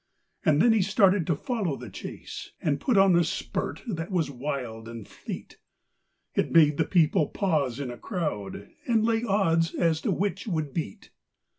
[0.43, 4.31] And then he started to follow the chase, And put on a spurt that was
[4.31, 5.59] wild and fleet,
[6.33, 10.73] It made the people pause in a crowd, And lay odds as to which would
[10.73, 11.11] beat.